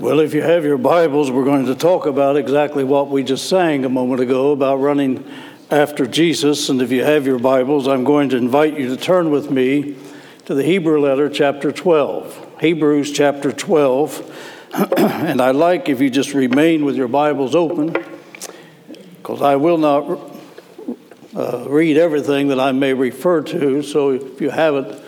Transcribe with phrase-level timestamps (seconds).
[0.00, 3.50] Well, if you have your Bibles, we're going to talk about exactly what we just
[3.50, 5.30] sang a moment ago about running
[5.70, 6.70] after Jesus.
[6.70, 9.98] And if you have your Bibles, I'm going to invite you to turn with me
[10.46, 12.60] to the Hebrew letter, chapter 12.
[12.62, 14.72] Hebrews chapter 12.
[14.96, 17.94] and I like if you just remain with your Bibles open,
[19.18, 20.18] because I will not
[21.36, 23.82] uh, read everything that I may refer to.
[23.82, 25.04] So if you have it,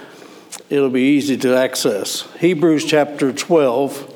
[0.69, 2.31] it'll be easy to access.
[2.41, 4.11] Hebrews chapter 12.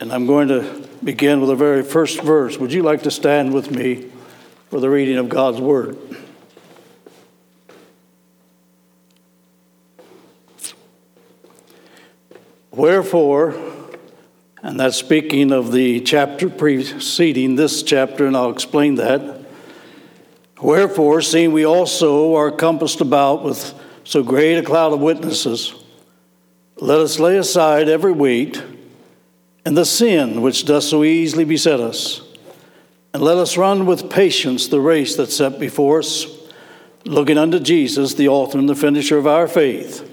[0.00, 2.56] And I'm going to begin with the very first verse.
[2.56, 4.06] Would you like to stand with me
[4.70, 5.98] for the reading of God's Word?
[12.70, 13.56] Wherefore,
[14.62, 19.46] and that's speaking of the chapter preceding this chapter, and I'll explain that.
[20.62, 25.74] Wherefore, seeing we also are compassed about with so great a cloud of witnesses,
[26.76, 28.62] let us lay aside every weight
[29.64, 32.22] and the sin which does so easily beset us.
[33.12, 36.26] And let us run with patience the race that's set before us,
[37.04, 40.08] looking unto Jesus, the author and the finisher of our faith,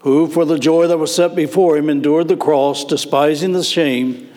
[0.00, 4.28] who, for the joy that was set before him, endured the cross, despising the shame,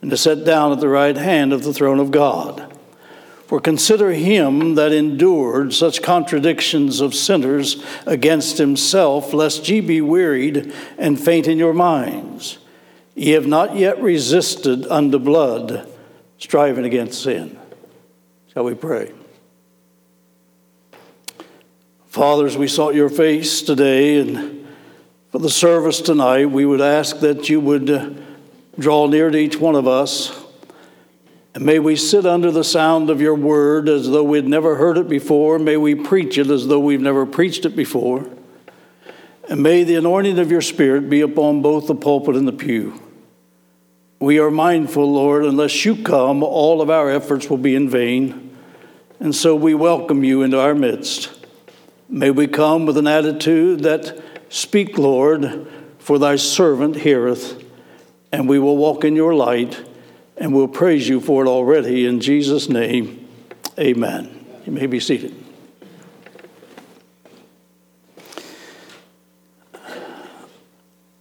[0.00, 2.72] and is set down at the right hand of the throne of God.
[3.46, 10.72] For consider him that endured such contradictions of sinners against himself, lest ye be wearied
[10.98, 12.58] and faint in your minds.
[13.14, 15.88] Ye have not yet resisted unto blood,
[16.38, 17.58] striving against sin.
[18.52, 19.12] Shall we pray?
[22.08, 24.66] Fathers, we sought your face today, and
[25.30, 28.24] for the service tonight, we would ask that you would
[28.78, 30.40] draw near to each one of us.
[31.54, 34.98] And may we sit under the sound of your word as though we'd never heard
[34.98, 35.58] it before.
[35.60, 38.28] May we preach it as though we've never preached it before.
[39.48, 43.00] And may the anointing of your Spirit be upon both the pulpit and the pew.
[44.24, 48.56] We are mindful, Lord, unless you come, all of our efforts will be in vain.
[49.20, 51.30] And so we welcome you into our midst.
[52.08, 57.62] May we come with an attitude that, Speak, Lord, for thy servant heareth,
[58.32, 59.84] and we will walk in your light,
[60.38, 62.06] and we'll praise you for it already.
[62.06, 63.28] In Jesus' name,
[63.78, 64.46] amen.
[64.64, 65.34] You may be seated.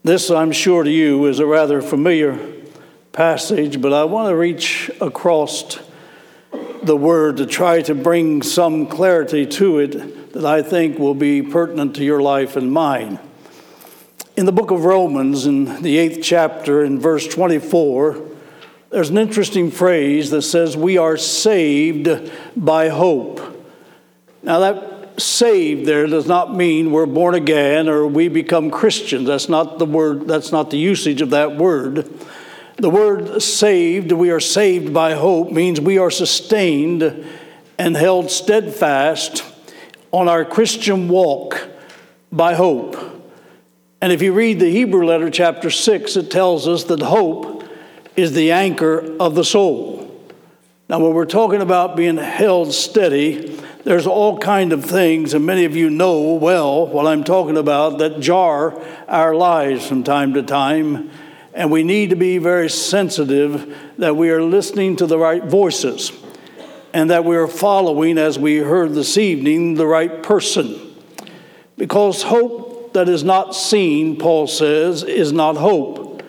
[0.04, 2.53] This, I'm sure to you, is a rather familiar
[3.14, 5.78] passage, but I want to reach across
[6.82, 11.44] the word to try to bring some clarity to it that I think will be
[11.44, 13.20] pertinent to your life and mine.
[14.36, 18.20] In the book of Romans, in the eighth chapter, in verse 24,
[18.90, 23.42] there's an interesting phrase that says, We are saved by hope.
[24.42, 29.28] Now, that saved there does not mean we're born again or we become Christians.
[29.28, 32.10] That's not the word, that's not the usage of that word.
[32.78, 37.26] The word saved, we are saved by hope, means we are sustained
[37.78, 39.44] and held steadfast
[40.12, 41.68] on our Christian walk
[42.32, 42.98] by hope.
[44.02, 47.64] And if you read the Hebrew letter, chapter 6, it tells us that hope
[48.16, 50.00] is the anchor of the soul.
[50.90, 55.66] Now, when we're talking about being held steady, there's all kind of things, and many
[55.66, 60.44] of you know well what I'm talking about, that jar our lives from time to
[60.44, 61.10] time.
[61.54, 66.12] And we need to be very sensitive that we are listening to the right voices
[66.94, 70.96] and that we are following, as we heard this evening, the right person.
[71.78, 76.24] Because hope that is not seen, Paul says, is not hope.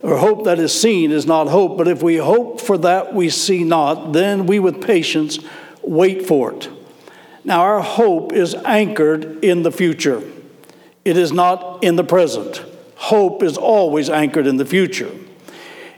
[0.00, 1.76] Or hope that is seen is not hope.
[1.76, 5.38] But if we hope for that we see not, then we with patience
[5.82, 6.70] wait for it.
[7.44, 10.22] Now, our hope is anchored in the future,
[11.04, 12.64] it is not in the present
[13.00, 15.10] hope is always anchored in the future.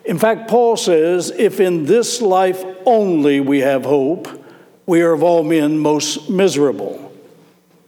[0.04, 4.28] In fact, Paul says, if in this life only we have hope,
[4.86, 7.12] we are of all men most miserable.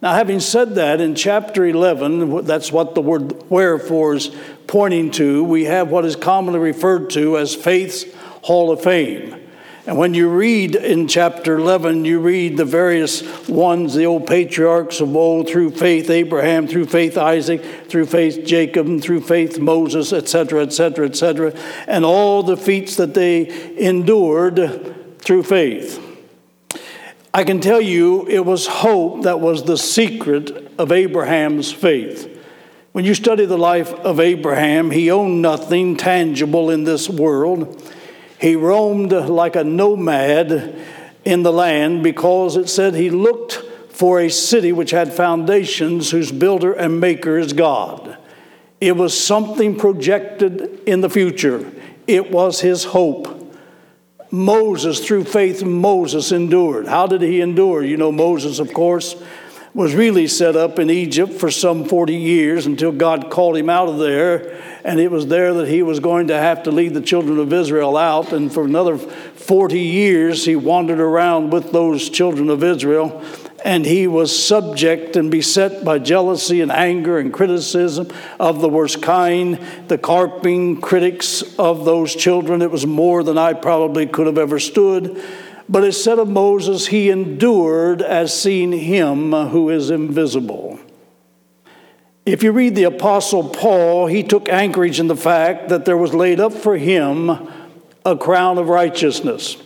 [0.03, 4.35] Now, having said that, in chapter 11, that's what the word wherefore is
[4.67, 8.05] pointing to, we have what is commonly referred to as faith's
[8.43, 9.41] hall of fame.
[9.87, 15.03] And when you read in chapter 11, you read the various ones, the old patriarchs
[15.03, 20.15] of old, through faith Abraham, through faith Isaac, through faith Jacob, and through faith Moses,
[20.15, 21.55] etc., etc., etc.,
[21.87, 26.01] and all the feats that they endured through faith.
[27.35, 32.31] I can tell you it was hope that was the secret of Abraham's faith.
[32.93, 37.83] When you study the life of Abraham, he owned nothing tangible in this world.
[38.41, 40.77] He roamed like a nomad
[41.25, 46.33] in the land because it said he looked for a city which had foundations, whose
[46.33, 48.19] builder and maker is God.
[48.81, 51.71] It was something projected in the future,
[52.07, 53.41] it was his hope.
[54.31, 56.89] Moses, through faith, Moses endured.
[56.89, 57.85] How did he endure?
[57.85, 59.15] You know, Moses, of course,
[59.75, 63.89] was really set up in Egypt for some 40 years until God called him out
[63.89, 64.74] of there.
[64.85, 67.53] And it was there that he was going to have to lead the children of
[67.53, 68.33] Israel out.
[68.35, 73.25] And for another 40 years, he wandered around with those children of Israel
[73.65, 78.09] and he was subject and beset by jealousy and anger and criticism
[78.39, 79.59] of the worst kind,
[79.89, 82.61] the carping critics of those children.
[82.61, 85.21] It was more than I probably could have ever stood.
[85.67, 90.79] But it said of Moses, he endured as seeing him who is invisible.
[92.27, 96.15] If you read the Apostle Paul, he took anchorage in the fact that there was
[96.15, 97.31] laid up for him
[98.07, 99.59] a crown of righteousness.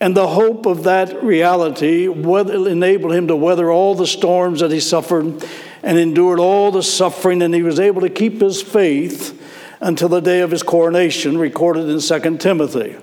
[0.00, 4.80] And the hope of that reality enabled him to weather all the storms that he
[4.80, 5.42] suffered
[5.82, 9.40] and endured all the suffering, and he was able to keep his faith
[9.80, 12.96] until the day of his coronation, recorded in 2 Timothy.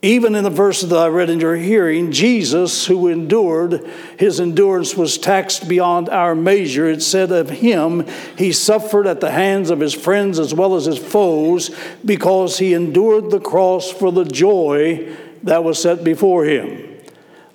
[0.00, 3.84] Even in the verses that I read in your hearing, Jesus, who endured,
[4.16, 6.86] his endurance was taxed beyond our measure.
[6.86, 8.06] It said of him,
[8.36, 12.74] he suffered at the hands of his friends as well as his foes because he
[12.74, 16.96] endured the cross for the joy that was set before him.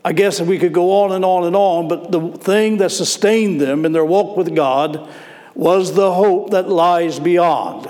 [0.04, 3.62] I guess we could go on and on and on, but the thing that sustained
[3.62, 5.10] them in their walk with God
[5.56, 7.88] was the hope that lies beyond.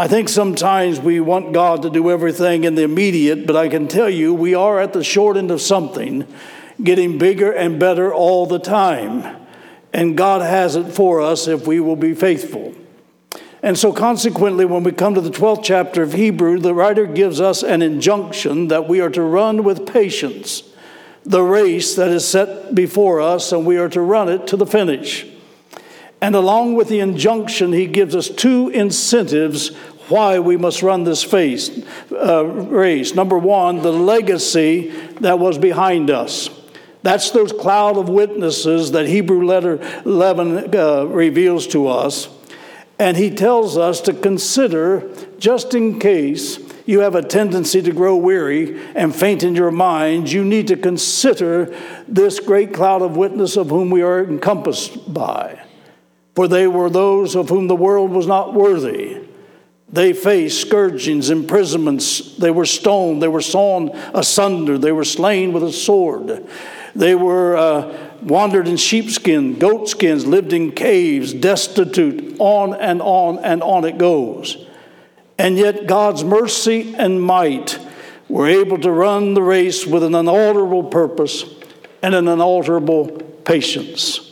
[0.00, 3.86] I think sometimes we want God to do everything in the immediate, but I can
[3.86, 6.26] tell you we are at the short end of something,
[6.82, 9.36] getting bigger and better all the time.
[9.92, 12.74] And God has it for us if we will be faithful.
[13.62, 17.38] And so, consequently, when we come to the 12th chapter of Hebrew, the writer gives
[17.38, 20.62] us an injunction that we are to run with patience
[21.24, 24.64] the race that is set before us, and we are to run it to the
[24.64, 25.29] finish.
[26.22, 29.74] And along with the injunction, he gives us two incentives
[30.10, 31.70] why we must run this face,
[32.12, 33.14] uh, race.
[33.14, 34.90] Number one, the legacy
[35.20, 36.50] that was behind us.
[37.02, 42.28] That's those cloud of witnesses that Hebrew letter 11 uh, reveals to us.
[42.98, 45.08] And he tells us to consider,
[45.38, 50.30] just in case you have a tendency to grow weary and faint in your mind,
[50.30, 51.74] you need to consider
[52.06, 55.58] this great cloud of witness of whom we are encompassed by.
[56.34, 59.20] For they were those of whom the world was not worthy.
[59.92, 62.36] They faced scourgings, imprisonments.
[62.36, 63.22] They were stoned.
[63.22, 64.78] They were sawn asunder.
[64.78, 66.46] They were slain with a sword.
[66.94, 72.36] They were uh, wandered in sheepskin, goatskins, lived in caves, destitute.
[72.38, 74.64] On and on and on it goes.
[75.38, 77.78] And yet, God's mercy and might
[78.28, 81.44] were able to run the race with an unalterable purpose
[82.00, 83.08] and an unalterable
[83.44, 84.29] patience.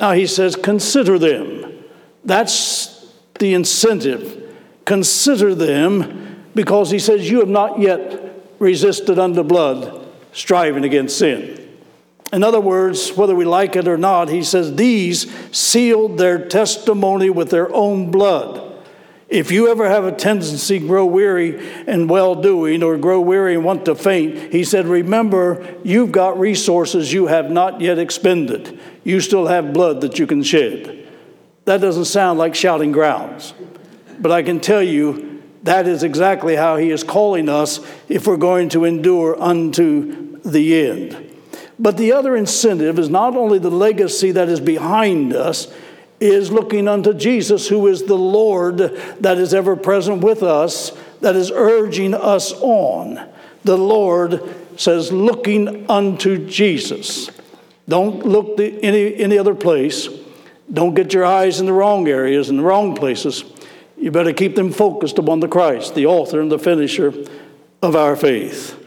[0.00, 1.84] Now, he says, consider them.
[2.24, 4.56] That's the incentive.
[4.86, 8.18] Consider them because he says, You have not yet
[8.58, 11.56] resisted unto blood, striving against sin.
[12.32, 17.28] In other words, whether we like it or not, he says, These sealed their testimony
[17.28, 18.68] with their own blood.
[19.28, 23.54] If you ever have a tendency to grow weary and well doing or grow weary
[23.54, 28.78] and want to faint, he said, Remember, you've got resources you have not yet expended.
[29.04, 31.08] You still have blood that you can shed.
[31.64, 33.54] That doesn't sound like shouting grounds,
[34.18, 38.36] but I can tell you that is exactly how he is calling us if we're
[38.36, 41.30] going to endure unto the end.
[41.78, 45.72] But the other incentive is not only the legacy that is behind us,
[46.18, 48.78] is looking unto Jesus, who is the Lord
[49.20, 50.92] that is ever present with us,
[51.22, 53.26] that is urging us on.
[53.64, 54.42] The Lord
[54.76, 57.30] says, looking unto Jesus.
[57.90, 60.08] Don't look any, any other place.
[60.72, 63.44] Don't get your eyes in the wrong areas, in the wrong places.
[63.96, 67.12] You better keep them focused upon the Christ, the author and the finisher
[67.82, 68.78] of our faith.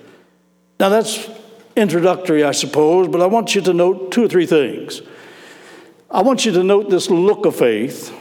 [0.79, 1.29] Now, that's
[1.75, 5.01] introductory, I suppose, but I want you to note two or three things.
[6.09, 8.15] I want you to note this look of faith,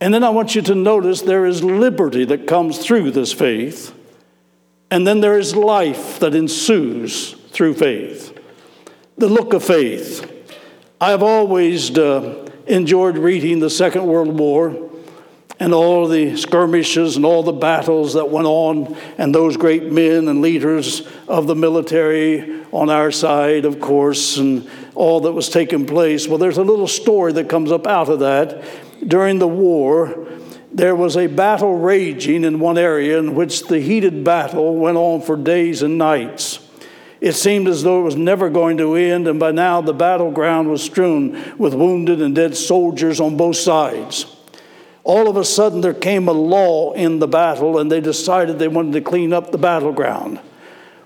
[0.00, 3.94] and then I want you to notice there is liberty that comes through this faith,
[4.90, 8.33] and then there is life that ensues through faith.
[9.16, 10.28] The look of faith.
[11.00, 14.90] I have always uh, enjoyed reading the Second World War
[15.60, 20.26] and all the skirmishes and all the battles that went on, and those great men
[20.26, 25.86] and leaders of the military on our side, of course, and all that was taking
[25.86, 26.26] place.
[26.26, 28.64] Well, there's a little story that comes up out of that.
[29.06, 30.26] During the war,
[30.72, 35.22] there was a battle raging in one area in which the heated battle went on
[35.22, 36.63] for days and nights.
[37.24, 40.68] It seemed as though it was never going to end, and by now the battleground
[40.68, 44.26] was strewn with wounded and dead soldiers on both sides.
[45.04, 48.68] All of a sudden, there came a law in the battle, and they decided they
[48.68, 50.38] wanted to clean up the battleground.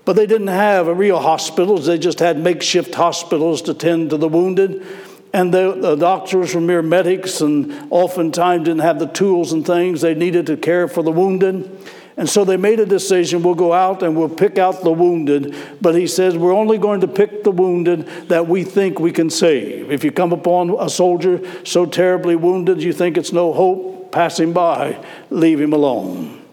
[0.03, 4.27] But they didn't have real hospitals, they just had makeshift hospitals to tend to the
[4.27, 4.85] wounded.
[5.31, 10.01] And the, the, doctors were mere medics and oftentimes didn't have the tools and things
[10.01, 11.79] they needed to care for the wounded.
[12.19, 15.55] And so they made a decision we'll go out and we'll pick out the wounded.
[15.79, 19.29] But he says we're only going to pick the wounded that we think we can
[19.29, 19.89] save.
[19.89, 24.37] If you come upon a soldier so terribly wounded you think it's no hope, pass
[24.37, 26.43] him by, leave him alone.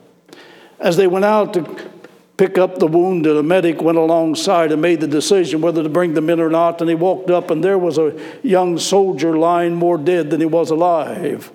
[0.78, 1.90] As they went out to
[2.36, 6.14] pick up the wounded, a medic went alongside and made the decision whether to bring
[6.14, 6.80] them in or not.
[6.80, 10.46] And he walked up, and there was a young soldier lying more dead than he
[10.46, 11.50] was alive.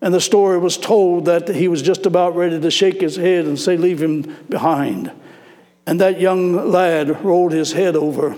[0.00, 3.46] And the story was told that he was just about ready to shake his head
[3.46, 5.10] and say, Leave him behind.
[5.86, 8.36] And that young lad rolled his head over,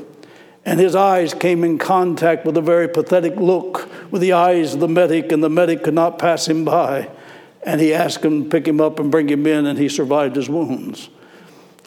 [0.64, 4.80] and his eyes came in contact with a very pathetic look with the eyes of
[4.80, 7.10] the medic, and the medic could not pass him by.
[7.62, 10.36] And he asked him to pick him up and bring him in, and he survived
[10.36, 11.08] his wounds.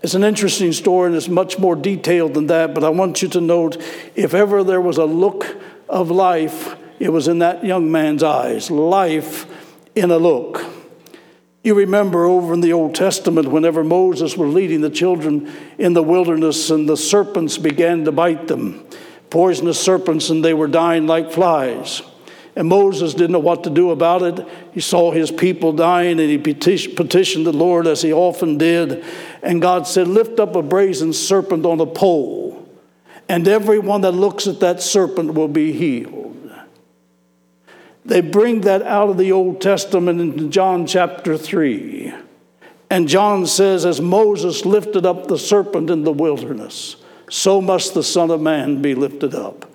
[0.03, 3.27] It's an interesting story, and it's much more detailed than that, but I want you
[3.29, 3.79] to note
[4.15, 5.45] if ever there was a look
[5.87, 8.71] of life, it was in that young man's eyes.
[8.71, 9.45] Life
[9.95, 10.65] in a look.
[11.63, 16.01] You remember over in the Old Testament, whenever Moses was leading the children in the
[16.01, 18.83] wilderness and the serpents began to bite them,
[19.29, 22.01] poisonous serpents, and they were dying like flies.
[22.55, 24.45] And Moses didn't know what to do about it.
[24.73, 29.05] He saw his people dying and he petitioned the Lord as he often did.
[29.41, 32.67] And God said, Lift up a brazen serpent on a pole,
[33.29, 36.40] and everyone that looks at that serpent will be healed.
[38.03, 42.13] They bring that out of the Old Testament into John chapter 3.
[42.89, 46.97] And John says, As Moses lifted up the serpent in the wilderness,
[47.29, 49.65] so must the Son of Man be lifted up.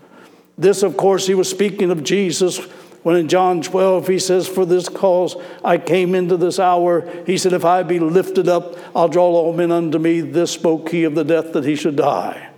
[0.58, 2.58] This, of course, he was speaking of Jesus
[3.02, 7.08] when in John 12 he says, For this cause I came into this hour.
[7.24, 10.20] He said, If I be lifted up, I'll draw all men unto me.
[10.20, 12.50] This spoke he of the death that he should die.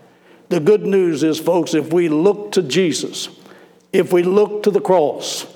[0.48, 3.28] The good news is, folks, if we look to Jesus,
[3.92, 5.46] if we look to the cross,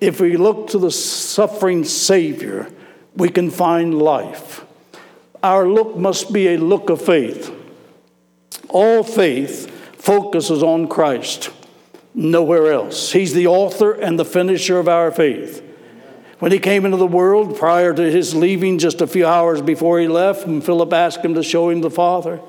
[0.00, 2.70] if we look to the suffering Savior,
[3.16, 4.64] we can find life.
[5.42, 7.52] Our look must be a look of faith.
[8.68, 11.50] All faith focuses on Christ,
[12.14, 13.12] nowhere else.
[13.12, 15.64] He's the author and the finisher of our faith.
[16.38, 19.98] When he came into the world, prior to his leaving, just a few hours before
[19.98, 22.40] he left, and Philip asked him to show him the Father,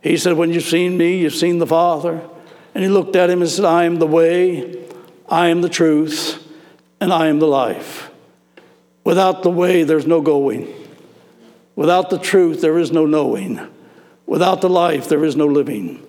[0.00, 2.26] he said, When you've seen me, you've seen the Father.
[2.74, 4.86] And he looked at him and said, I am the way,
[5.28, 6.47] I am the truth,
[7.00, 8.10] and I am the life.
[9.04, 10.72] Without the way, there's no going.
[11.76, 13.60] Without the truth, there is no knowing.
[14.26, 16.04] Without the life, there is no living.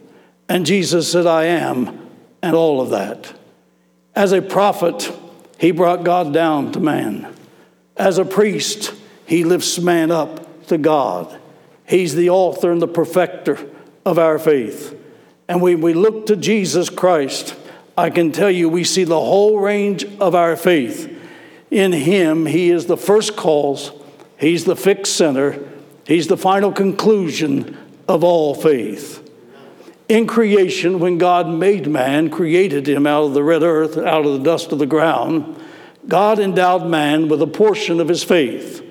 [0.50, 2.10] And Jesus said, I am,
[2.41, 3.34] and all of that.
[4.15, 5.15] As a prophet,
[5.58, 7.34] he brought God down to man.
[7.96, 8.93] As a priest,
[9.25, 11.39] he lifts man up to God.
[11.88, 13.60] He's the author and the perfecter
[14.05, 14.96] of our faith.
[15.48, 17.55] And when we look to Jesus Christ,
[18.00, 21.13] I can tell you we see the whole range of our faith.
[21.70, 23.91] In Him, He is the first cause,
[24.38, 25.68] He's the fixed center,
[26.06, 27.77] He's the final conclusion
[28.08, 29.29] of all faith.
[30.08, 34.34] In creation, when God made man, created him out of the red earth, out of
[34.34, 35.62] the dust of the ground,
[36.08, 38.84] God endowed man with a portion of his faith.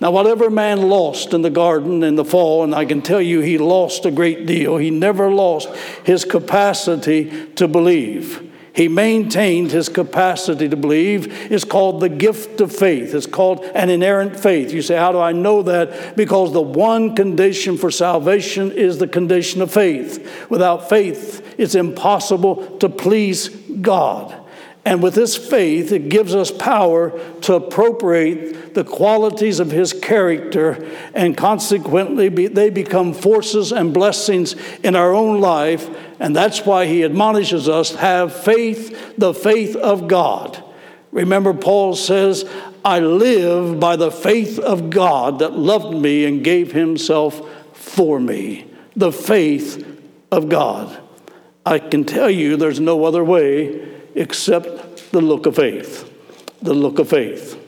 [0.00, 3.40] Now, whatever man lost in the garden in the fall, and I can tell you
[3.40, 5.68] he lost a great deal, he never lost
[6.04, 8.48] his capacity to believe.
[8.78, 11.50] He maintained his capacity to believe.
[11.50, 13.12] It's called the gift of faith.
[13.12, 14.72] It's called an inerrant faith.
[14.72, 16.16] You say, How do I know that?
[16.16, 20.48] Because the one condition for salvation is the condition of faith.
[20.48, 24.37] Without faith, it's impossible to please God.
[24.88, 27.10] And with this faith, it gives us power
[27.42, 34.56] to appropriate the qualities of His character, and consequently, be, they become forces and blessings
[34.82, 35.86] in our own life.
[36.18, 40.64] And that's why He admonishes us have faith, the faith of God.
[41.12, 42.48] Remember, Paul says,
[42.82, 48.64] I live by the faith of God that loved me and gave Himself for me.
[48.96, 49.86] The faith
[50.32, 50.98] of God.
[51.66, 56.10] I can tell you there's no other way except the look of faith.
[56.62, 57.58] The look of faith.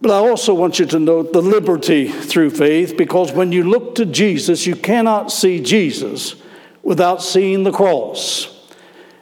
[0.00, 3.94] But I also want you to note the liberty through faith because when you look
[3.94, 6.34] to Jesus, you cannot see Jesus
[6.82, 8.50] without seeing the cross.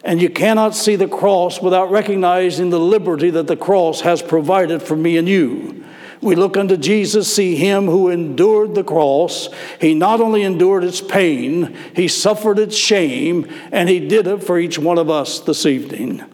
[0.02, 4.82] And you cannot see the cross without recognizing the liberty that the cross has provided
[4.82, 5.84] for me and you.
[6.22, 9.48] We look unto Jesus, see him who endured the cross.
[9.80, 14.56] He not only endured its pain, he suffered its shame, and he did it for
[14.56, 16.24] each one of us this evening.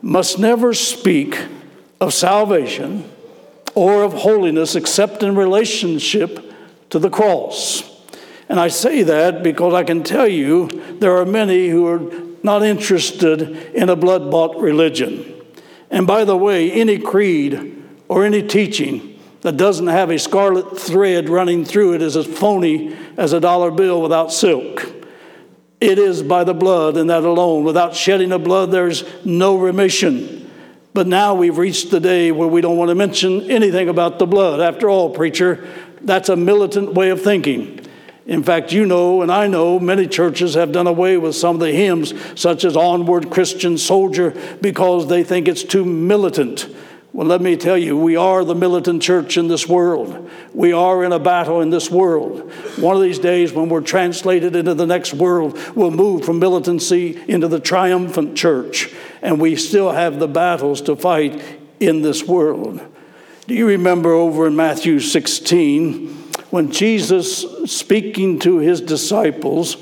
[0.00, 1.38] Must never speak
[2.00, 3.04] of salvation
[3.74, 6.54] or of holiness except in relationship
[6.88, 7.82] to the cross.
[8.48, 10.66] And I say that because I can tell you
[10.98, 12.00] there are many who are
[12.42, 13.42] not interested
[13.74, 15.42] in a blood bought religion.
[15.90, 19.09] And by the way, any creed or any teaching
[19.42, 23.70] that doesn't have a scarlet thread running through it is as phony as a dollar
[23.70, 24.86] bill without silk.
[25.80, 27.64] It is by the blood and that alone.
[27.64, 30.50] Without shedding of blood, there's no remission.
[30.92, 34.26] But now we've reached the day where we don't want to mention anything about the
[34.26, 34.60] blood.
[34.60, 35.66] After all, preacher,
[36.02, 37.80] that's a militant way of thinking.
[38.26, 41.60] In fact, you know, and I know, many churches have done away with some of
[41.60, 46.68] the hymns, such as Onward Christian Soldier, because they think it's too militant.
[47.12, 50.30] Well, let me tell you, we are the militant church in this world.
[50.54, 52.52] We are in a battle in this world.
[52.78, 57.20] One of these days, when we're translated into the next world, we'll move from militancy
[57.26, 58.94] into the triumphant church.
[59.22, 61.42] And we still have the battles to fight
[61.80, 62.80] in this world.
[63.48, 66.06] Do you remember over in Matthew 16
[66.50, 69.76] when Jesus, speaking to his disciples,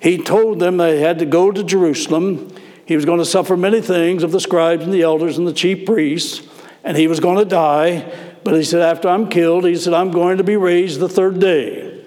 [0.00, 2.54] he told them they had to go to Jerusalem.
[2.86, 5.52] He was going to suffer many things of the scribes and the elders and the
[5.52, 6.46] chief priests
[6.84, 8.12] and he was going to die.
[8.42, 11.40] But he said, After I'm killed, he said, I'm going to be raised the third
[11.40, 12.04] day.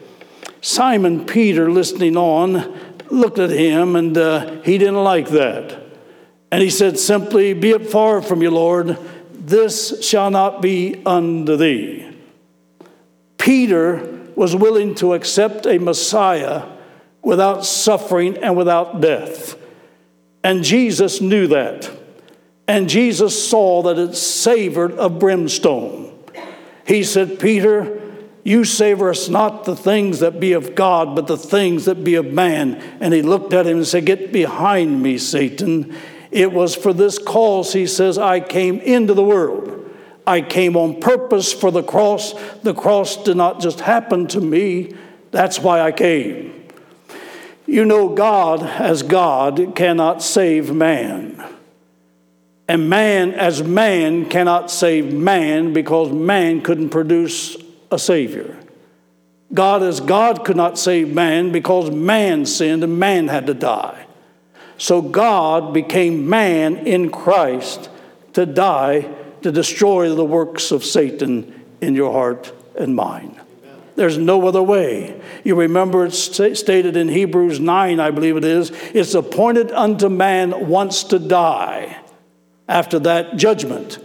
[0.62, 5.82] Simon Peter, listening on, looked at him and uh, he didn't like that.
[6.52, 8.98] And he said simply, Be it far from you, Lord,
[9.32, 12.10] this shall not be unto thee.
[13.38, 16.66] Peter was willing to accept a Messiah
[17.22, 19.56] without suffering and without death.
[20.44, 21.92] And Jesus knew that.
[22.68, 26.18] And Jesus saw that it savored of brimstone.
[26.86, 28.02] He said, Peter,
[28.44, 32.16] you savor us not the things that be of God, but the things that be
[32.16, 32.76] of man.
[33.00, 35.96] And he looked at him and said, Get behind me, Satan.
[36.32, 39.70] It was for this cause, he says, I came into the world.
[40.26, 42.34] I came on purpose for the cross.
[42.64, 44.94] The cross did not just happen to me,
[45.32, 46.68] that's why I came.
[47.66, 51.44] You know, God, as God, cannot save man.
[52.68, 57.58] And man, as man, cannot save man because man couldn't produce
[57.92, 58.58] a Savior.
[59.54, 64.06] God, as God, could not save man because man sinned and man had to die.
[64.78, 67.90] So God became man in Christ
[68.34, 73.40] to die to destroy the works of Satan in your heart and mind.
[73.96, 75.22] There's no other way.
[75.44, 80.68] You remember it's stated in Hebrews 9, I believe it is, it's appointed unto man
[80.68, 82.03] once to die
[82.68, 84.00] after that judgment.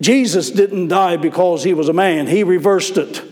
[0.00, 3.22] Jesus didn't die because he was a man, he reversed it.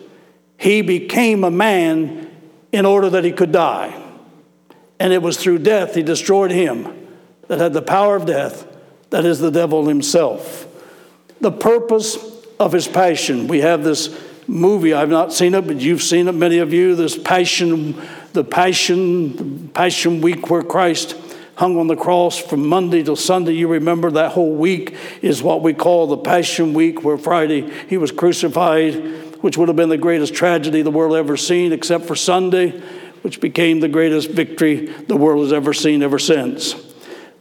[0.57, 2.31] He became a man
[2.73, 3.95] in order that he could die.
[4.99, 7.07] And it was through death he destroyed him
[7.47, 8.67] that had the power of death,
[9.11, 10.67] that is the devil himself.
[11.41, 12.19] The purpose
[12.59, 13.47] of his passion.
[13.47, 16.95] We have this movie, I've not seen it, but you've seen it, many of you,
[16.95, 18.01] this passion,
[18.33, 21.15] the passion, the passion week where Christ
[21.59, 23.53] hung on the cross from Monday till Sunday.
[23.53, 27.97] You remember that whole week is what we call the Passion Week, where Friday he
[27.97, 28.95] was crucified,
[29.43, 32.79] which would have been the greatest tragedy the world ever seen, except for Sunday,
[33.23, 36.77] which became the greatest victory the world has ever seen ever since.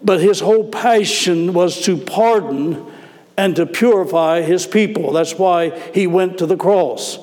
[0.03, 2.91] But his whole passion was to pardon
[3.37, 5.11] and to purify his people.
[5.11, 7.19] That's why he went to the cross.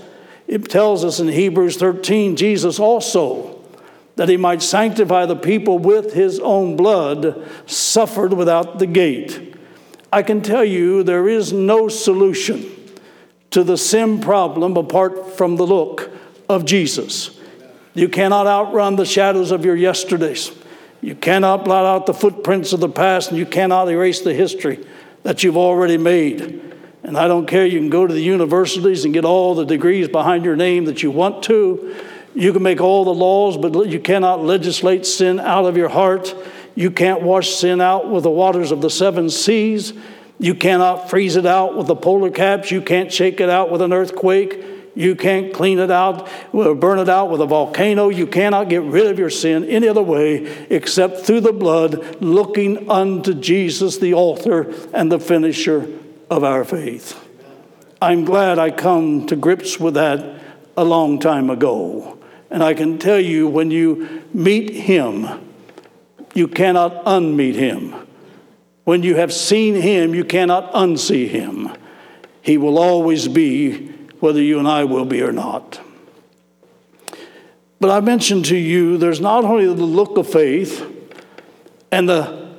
[0.46, 3.53] It tells us in Hebrews 13, Jesus also
[4.16, 9.54] that he might sanctify the people with his own blood, suffered without the gate.
[10.12, 12.70] I can tell you there is no solution
[13.50, 16.10] to the sin problem apart from the look
[16.48, 17.40] of Jesus.
[17.94, 20.52] You cannot outrun the shadows of your yesterdays.
[21.00, 24.84] You cannot blot out the footprints of the past, and you cannot erase the history
[25.22, 26.62] that you've already made.
[27.02, 30.08] And I don't care, you can go to the universities and get all the degrees
[30.08, 31.94] behind your name that you want to.
[32.34, 36.34] You can make all the laws, but you cannot legislate sin out of your heart.
[36.74, 39.92] You can't wash sin out with the waters of the seven seas.
[40.38, 42.70] You cannot freeze it out with the polar caps.
[42.72, 44.62] You can't shake it out with an earthquake.
[44.96, 48.10] You can't clean it out, uh, burn it out with a volcano.
[48.10, 52.88] You cannot get rid of your sin any other way except through the blood, looking
[52.88, 55.88] unto Jesus, the author and the finisher
[56.30, 57.20] of our faith.
[58.00, 60.40] I'm glad I come to grips with that
[60.76, 62.18] a long time ago.
[62.54, 65.26] And I can tell you, when you meet him,
[66.34, 67.92] you cannot unmeet him.
[68.84, 71.72] When you have seen him, you cannot unsee him.
[72.42, 73.88] He will always be,
[74.20, 75.80] whether you and I will be or not.
[77.80, 80.88] But I mentioned to you, there's not only the look of faith
[81.90, 82.56] and the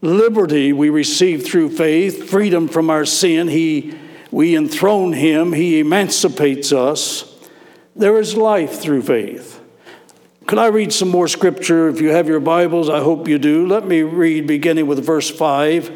[0.00, 3.46] liberty we receive through faith, freedom from our sin.
[3.46, 3.96] He,
[4.32, 7.29] we enthrone Him, He emancipates us.
[8.00, 9.60] There is life through faith.
[10.46, 11.86] Can I read some more scripture?
[11.86, 13.66] If you have your Bibles, I hope you do.
[13.66, 15.94] Let me read beginning with verse 5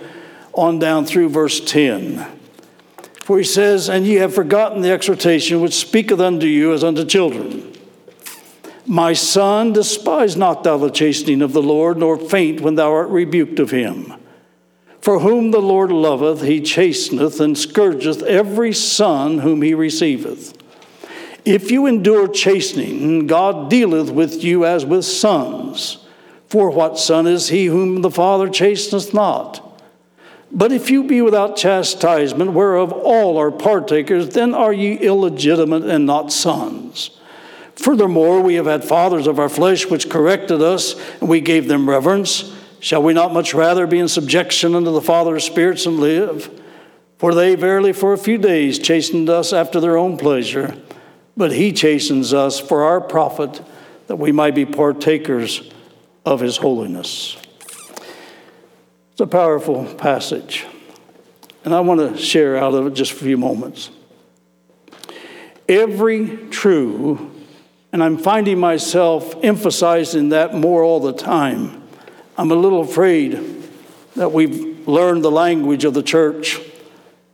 [0.52, 2.26] on down through verse 10.
[3.22, 7.06] For he says, And ye have forgotten the exhortation which speaketh unto you as unto
[7.06, 7.72] children.
[8.84, 13.08] My son, despise not thou the chastening of the Lord, nor faint when thou art
[13.08, 14.12] rebuked of him.
[15.00, 20.58] For whom the Lord loveth, he chasteneth and scourgeth every son whom he receiveth.
[21.44, 25.98] If you endure chastening, God dealeth with you as with sons.
[26.48, 29.60] For what son is he whom the Father chasteneth not?
[30.50, 36.06] But if you be without chastisement, whereof all are partakers, then are ye illegitimate and
[36.06, 37.10] not sons.
[37.74, 41.90] Furthermore, we have had fathers of our flesh which corrected us, and we gave them
[41.90, 42.56] reverence.
[42.78, 46.48] Shall we not much rather be in subjection unto the Father of spirits and live?
[47.18, 50.76] For they verily for a few days chastened us after their own pleasure,
[51.36, 53.60] but he chastens us for our profit,
[54.06, 55.70] that we might be partakers
[56.24, 57.36] of his holiness.
[59.12, 60.66] It's a powerful passage,
[61.64, 63.90] and I want to share out of it just a few moments.
[65.68, 67.34] Every true
[67.94, 71.80] and I'm finding myself emphasizing that more all the time.
[72.36, 73.62] I'm a little afraid
[74.16, 76.60] that we've learned the language of the church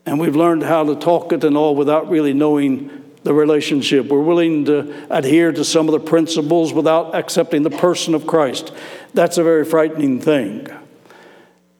[0.04, 4.06] and we've learned how to talk it and all without really knowing the relationship.
[4.06, 8.72] We're willing to adhere to some of the principles without accepting the person of Christ.
[9.14, 10.66] That's a very frightening thing.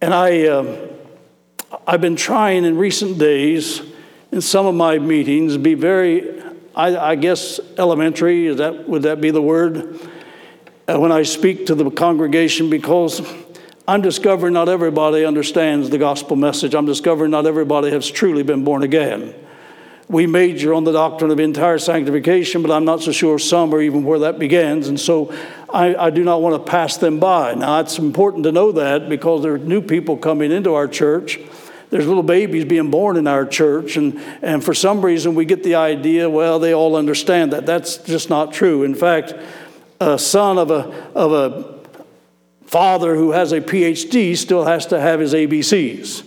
[0.00, 0.88] And I, uh,
[1.86, 3.82] I've been trying in recent days
[4.32, 6.40] in some of my meetings be very
[6.74, 10.00] I, I guess elementary, is that, would that be the word?
[10.86, 13.20] Uh, when I speak to the congregation, because
[13.88, 16.74] I'm discovering not everybody understands the gospel message.
[16.74, 19.34] I'm discovering not everybody has truly been born again.
[20.10, 23.80] We major on the doctrine of entire sanctification, but I'm not so sure some are
[23.80, 24.88] even where that begins.
[24.88, 25.32] And so
[25.72, 27.54] I, I, do not want to pass them by.
[27.54, 31.38] Now, it's important to know that because there are new people coming into our church
[31.90, 35.64] there's little babies being born in our church, and, and for some reason we get
[35.64, 37.66] the idea, well, they all understand that.
[37.66, 38.84] That's just not true.
[38.84, 39.34] In fact,
[40.00, 41.80] a son of a, of a
[42.64, 46.24] father who has a PhD still has to have his ABCs.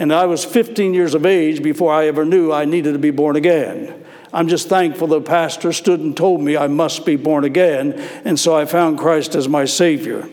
[0.00, 3.10] And I was 15 years of age before I ever knew I needed to be
[3.10, 4.02] born again.
[4.32, 7.92] I'm just thankful the pastor stood and told me I must be born again,
[8.24, 10.26] and so I found Christ as my Savior.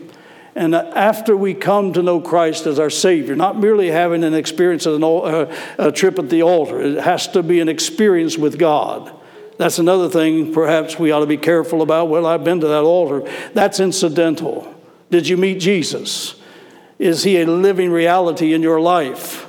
[0.54, 4.86] And after we come to know Christ as our Savior, not merely having an experience
[4.86, 9.14] an, uh, a trip at the altar, it has to be an experience with God.
[9.58, 12.08] That's another thing perhaps we ought to be careful about.
[12.08, 13.30] Well, I've been to that altar.
[13.52, 14.74] That's incidental.
[15.10, 16.36] Did you meet Jesus?
[16.98, 19.44] Is he a living reality in your life?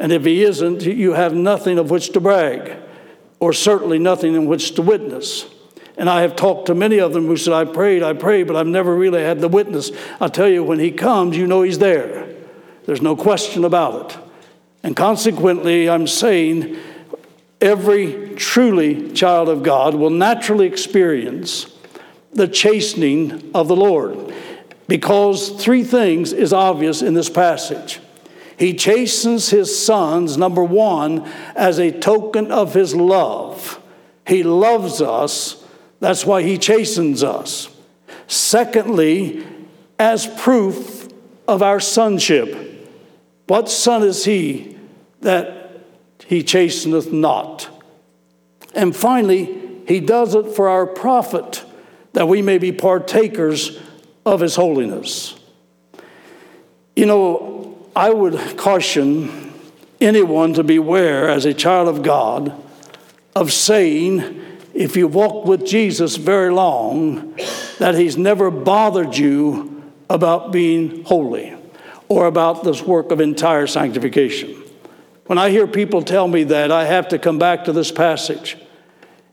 [0.00, 2.76] And if he isn't, you have nothing of which to brag,
[3.38, 5.46] or certainly nothing in which to witness.
[5.98, 8.56] And I have talked to many of them who said, I prayed, I prayed, but
[8.56, 9.92] I've never really had the witness.
[10.18, 12.34] I'll tell you, when he comes, you know he's there.
[12.86, 14.18] There's no question about it.
[14.82, 16.78] And consequently, I'm saying
[17.60, 21.66] every truly child of God will naturally experience
[22.32, 24.34] the chastening of the Lord.
[24.88, 28.00] Because three things is obvious in this passage.
[28.60, 33.80] He chastens his sons, number one, as a token of his love.
[34.24, 35.60] He loves us
[36.00, 37.68] that's why he chastens us.
[38.26, 39.46] Secondly,
[39.98, 41.08] as proof
[41.46, 42.66] of our sonship.
[43.46, 44.78] What son is he
[45.20, 45.82] that
[46.26, 47.68] he chasteneth not?
[48.74, 51.64] And finally, he does it for our profit,
[52.12, 53.78] that we may be partakers
[54.24, 55.38] of his holiness.
[56.96, 57.59] You know,
[57.94, 59.52] I would caution
[60.00, 62.54] anyone to beware as a child of God
[63.34, 67.36] of saying, if you walk with Jesus very long,
[67.78, 71.54] that He's never bothered you about being holy
[72.08, 74.56] or about this work of entire sanctification.
[75.26, 78.56] When I hear people tell me that, I have to come back to this passage.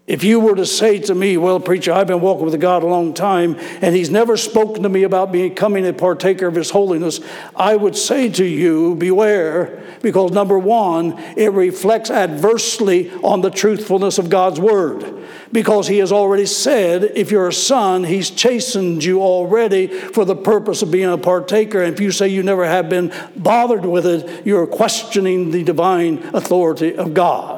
[0.08, 2.88] If you were to say to me, Well, preacher, I've been walking with God a
[2.88, 7.20] long time, and He's never spoken to me about becoming a partaker of His holiness,
[7.54, 14.18] I would say to you, Beware, because number one, it reflects adversely on the truthfulness
[14.18, 15.26] of God's Word.
[15.52, 20.38] Because He has already said, if you're a son, He's chastened you already for the
[20.38, 21.84] purpose of being a partaker.
[21.84, 26.20] And if you say you never have been bothered with it, you're questioning the divine
[26.34, 27.57] authority of God.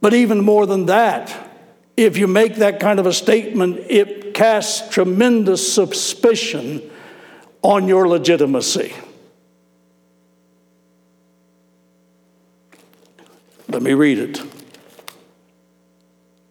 [0.00, 1.50] But even more than that,
[1.96, 6.88] if you make that kind of a statement, it casts tremendous suspicion
[7.62, 8.94] on your legitimacy.
[13.68, 14.42] Let me read it.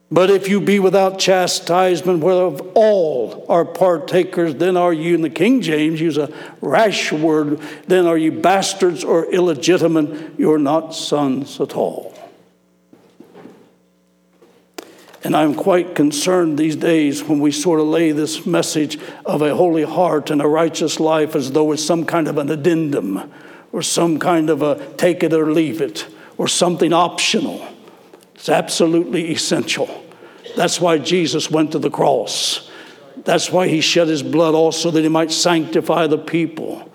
[0.09, 5.29] But if you be without chastisement, whereof all are partakers, then are you, in the
[5.29, 6.31] King James, use a
[6.61, 10.39] rash word, then are you bastards or illegitimate.
[10.39, 12.16] You're not sons at all.
[15.27, 19.53] And I'm quite concerned these days when we sort of lay this message of a
[19.53, 23.29] holy heart and a righteous life as though it's some kind of an addendum
[23.73, 27.67] or some kind of a take it or leave it or something optional.
[28.35, 30.01] It's absolutely essential.
[30.55, 32.71] That's why Jesus went to the cross.
[33.17, 36.89] That's why he shed his blood also that he might sanctify the people.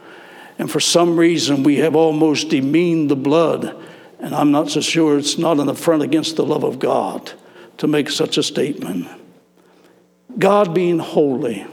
[0.58, 3.76] And for some reason, we have almost demeaned the blood.
[4.20, 7.30] And I'm not so sure it's not an affront against the love of God
[7.82, 9.08] to make such a statement.
[10.38, 11.66] God being holy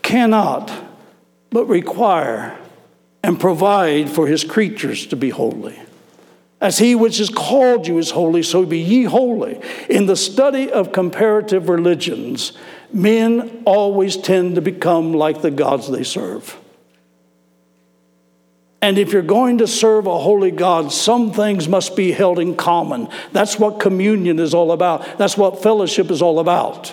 [0.00, 0.72] cannot
[1.50, 2.56] but require
[3.20, 5.76] and provide for his creatures to be holy.
[6.60, 9.60] As he which has called you is holy, so be ye holy.
[9.90, 12.52] In the study of comparative religions,
[12.92, 16.56] men always tend to become like the gods they serve.
[18.82, 22.56] And if you're going to serve a holy God, some things must be held in
[22.56, 23.08] common.
[23.30, 25.18] That's what communion is all about.
[25.18, 26.92] That's what fellowship is all about.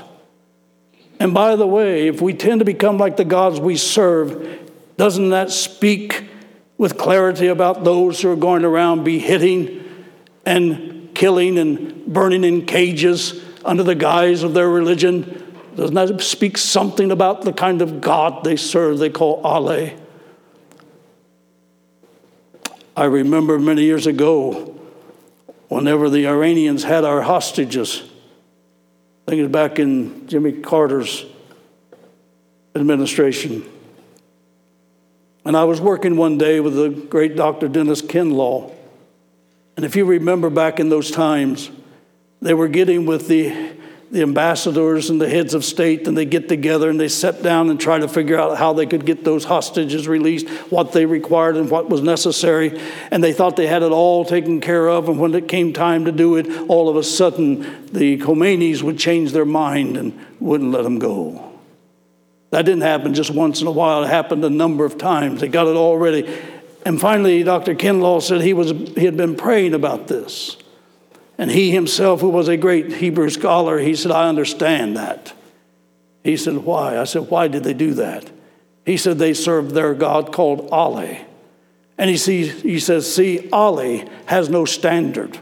[1.19, 5.29] And by the way, if we tend to become like the gods we serve, doesn't
[5.29, 6.29] that speak
[6.77, 10.05] with clarity about those who are going around beheading
[10.45, 15.43] and killing and burning in cages under the guise of their religion?
[15.75, 19.91] Doesn't that speak something about the kind of God they serve, they call Allah?
[22.99, 24.77] I remember many years ago,
[25.69, 28.03] whenever the Iranians had our hostages,
[29.25, 31.25] I think it was back in Jimmy Carter's
[32.75, 33.63] administration.
[35.45, 37.69] And I was working one day with the great Dr.
[37.69, 38.69] Dennis Kinlaw.
[39.77, 41.71] And if you remember back in those times,
[42.41, 43.77] they were getting with the,
[44.11, 47.69] the ambassadors and the heads of state, and they get together and they sit down
[47.69, 51.57] and try to figure out how they could get those hostages released, what they required
[51.57, 52.81] and what was necessary.
[53.11, 55.09] And they thought they had it all taken care of.
[55.09, 58.97] And when it came time to do it, all of a sudden the Khomeinis would
[58.97, 61.45] change their mind and wouldn't let them go.
[62.49, 65.41] That didn't happen just once in a while, it happened a number of times.
[65.41, 66.27] They got it all ready.
[66.83, 67.75] And finally, Dr.
[67.75, 70.57] Kinlaw said he, was, he had been praying about this.
[71.39, 75.33] And he himself, who was a great Hebrew scholar, he said, I understand that.
[76.21, 76.99] He said, Why?
[76.99, 78.29] I said, Why did they do that?
[78.85, 81.21] He said, They served their God called Ali.
[81.97, 85.39] And he, sees, he says, See, Ali has no standard.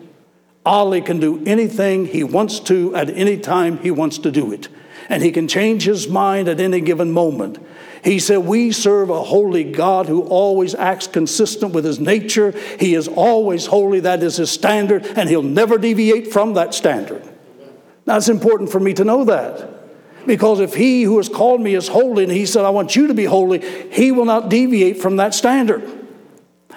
[0.64, 4.68] Ali can do anything he wants to at any time he wants to do it
[5.10, 7.66] and he can change his mind at any given moment.
[8.04, 12.52] He said, We serve a holy God who always acts consistent with his nature.
[12.80, 17.28] He is always holy, that is his standard, and he'll never deviate from that standard.
[18.06, 19.74] Now, it's important for me to know that.
[20.26, 23.08] Because if he who has called me is holy and he said, I want you
[23.08, 23.60] to be holy,
[23.92, 25.90] he will not deviate from that standard.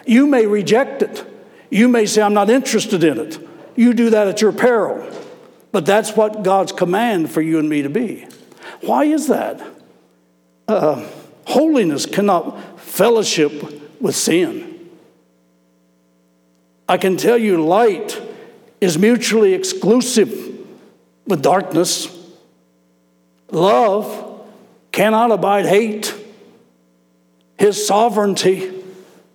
[0.07, 1.27] You may reject it.
[1.69, 3.39] You may say, I'm not interested in it.
[3.77, 5.05] You do that at your peril.
[5.73, 8.27] But that's what God's command for you and me to be.
[8.83, 9.63] Why is that?
[10.67, 11.07] Uh,
[11.47, 14.91] holiness cannot fellowship with sin.
[16.89, 18.21] I can tell you, light
[18.81, 20.59] is mutually exclusive
[21.27, 22.09] with darkness.
[23.53, 24.43] Love
[24.91, 26.15] cannot abide hate.
[27.59, 28.73] His sovereignty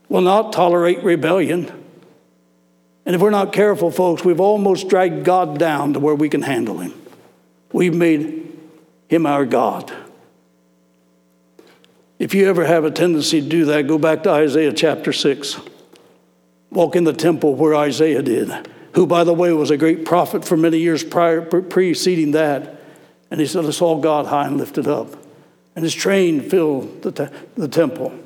[0.09, 1.84] will not tolerate rebellion.
[3.05, 6.41] And if we're not careful, folks, we've almost dragged God down to where we can
[6.41, 6.93] handle Him.
[7.71, 8.57] We've made
[9.07, 9.93] Him our God.
[12.17, 15.59] If you ever have a tendency to do that, go back to Isaiah chapter 6.
[16.71, 18.49] Walk in the temple where Isaiah did,
[18.93, 22.81] who, by the way, was a great prophet for many years prior, preceding that.
[23.29, 25.15] And he said, I saw God high and lifted up,
[25.75, 28.17] and his train filled the, te- the temple.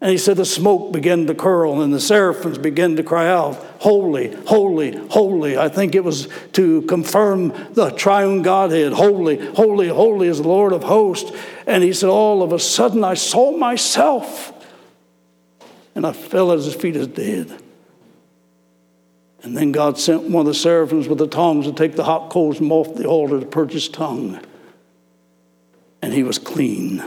[0.00, 3.54] And he said the smoke began to curl and the seraphims began to cry out,
[3.78, 5.56] Holy, holy, holy.
[5.56, 8.92] I think it was to confirm the triune Godhead.
[8.92, 11.32] Holy, holy, holy is the Lord of hosts.
[11.66, 14.52] And he said, All of a sudden I saw myself
[15.94, 17.62] and I fell at his feet as dead.
[19.42, 22.30] And then God sent one of the seraphims with the tongs to take the hot
[22.30, 24.40] coals from off the altar to purge his tongue.
[26.02, 27.02] And he was clean.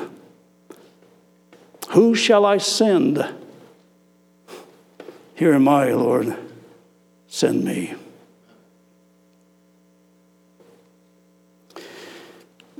[1.90, 3.26] Who shall I send?
[5.36, 6.38] Here am I, Lord.
[7.28, 7.94] Send me.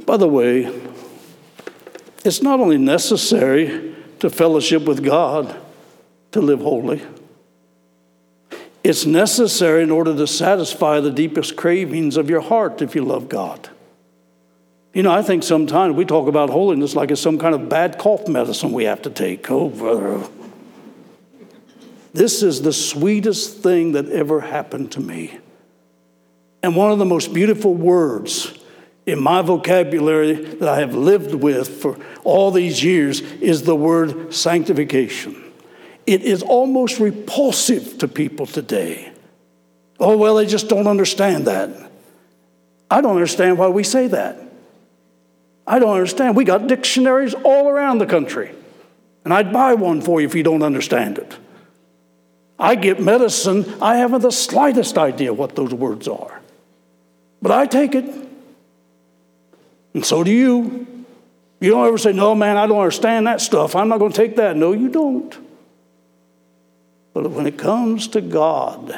[0.06, 0.72] By the way,
[2.24, 5.56] it's not only necessary to fellowship with God
[6.32, 7.02] to live holy,
[8.88, 13.28] It's necessary in order to satisfy the deepest cravings of your heart if you love
[13.28, 13.70] God.
[14.98, 18.00] You know, I think sometimes we talk about holiness like it's some kind of bad
[18.00, 19.52] cough medicine we have to take.
[19.52, 20.28] Oh, brother.
[22.14, 25.38] This is the sweetest thing that ever happened to me.
[26.64, 28.58] And one of the most beautiful words
[29.06, 34.34] in my vocabulary that I have lived with for all these years is the word
[34.34, 35.54] sanctification.
[36.08, 39.12] It is almost repulsive to people today.
[40.00, 41.92] Oh, well, they just don't understand that.
[42.90, 44.47] I don't understand why we say that.
[45.68, 46.38] I don't understand.
[46.38, 48.56] We got dictionaries all around the country,
[49.26, 51.38] and I'd buy one for you if you don't understand it.
[52.58, 56.42] I get medicine, I haven't the slightest idea what those words are.
[57.42, 58.06] But I take it.
[59.94, 60.88] And so do you.
[61.60, 63.76] You don't ever say, No, man, I don't understand that stuff.
[63.76, 64.56] I'm not going to take that.
[64.56, 65.36] No, you don't.
[67.14, 68.96] But when it comes to God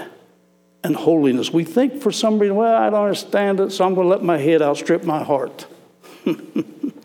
[0.84, 4.06] and holiness, we think for some reason, Well, I don't understand it, so I'm going
[4.06, 5.68] to let my head outstrip my heart.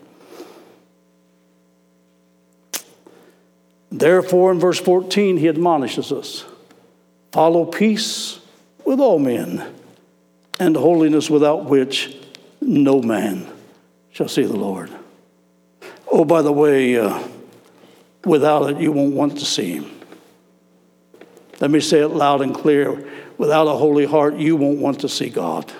[3.91, 6.43] Therefore, in verse 14, he admonishes us
[7.31, 8.39] follow peace
[8.85, 9.73] with all men
[10.59, 12.15] and holiness without which
[12.61, 13.45] no man
[14.11, 14.89] shall see the Lord.
[16.09, 17.21] Oh, by the way, uh,
[18.23, 19.91] without it, you won't want to see him.
[21.59, 23.05] Let me say it loud and clear.
[23.37, 25.71] Without a holy heart, you won't want to see God.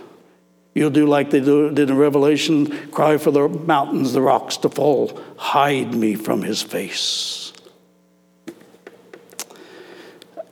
[0.76, 5.20] You'll do like they did in Revelation cry for the mountains, the rocks to fall.
[5.38, 7.54] Hide me from his face.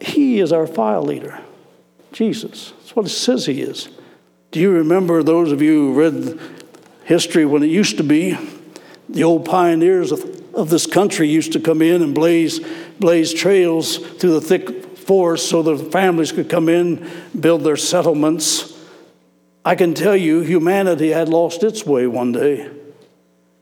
[0.02, 1.40] He is our file leader,
[2.12, 2.74] Jesus.
[2.80, 3.90] That's what it says he is.
[4.50, 6.40] Do you remember those of you who read
[7.04, 8.38] history when it used to be.
[9.10, 10.24] The old pioneers of,
[10.56, 12.60] of this country used to come in and blaze,
[13.00, 18.73] blaze trails through the thick forest so the families could come in, build their settlements.
[19.66, 22.70] I can tell you, humanity had lost its way one day.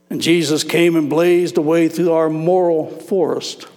[0.09, 3.67] And Jesus came and blazed a way through our moral forest.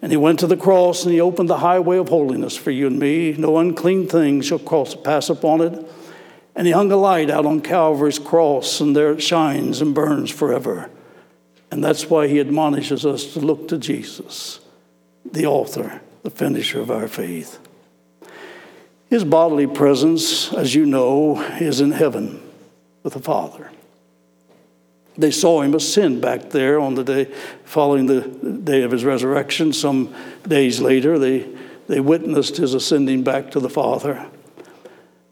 [0.00, 2.86] And he went to the cross and he opened the highway of holiness for you
[2.86, 3.32] and me.
[3.32, 5.90] No unclean thing shall cross, pass upon it.
[6.54, 10.30] And he hung a light out on Calvary's cross, and there it shines and burns
[10.30, 10.90] forever.
[11.70, 14.60] And that's why he admonishes us to look to Jesus,
[15.30, 17.58] the author, the finisher of our faith.
[19.08, 22.42] His bodily presence, as you know, is in heaven
[23.02, 23.70] with the Father.
[25.16, 27.32] They saw him ascend back there on the day
[27.64, 29.72] following the day of his resurrection.
[29.72, 30.14] Some
[30.46, 31.48] days later, they,
[31.86, 34.28] they witnessed his ascending back to the Father.